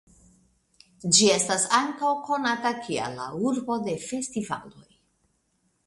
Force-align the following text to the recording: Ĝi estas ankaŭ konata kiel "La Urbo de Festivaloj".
Ĝi 1.17 1.27
estas 1.33 1.67
ankaŭ 1.81 2.15
konata 2.31 2.73
kiel 2.87 3.21
"La 3.21 3.31
Urbo 3.51 3.79
de 3.89 3.97
Festivaloj". 4.11 4.91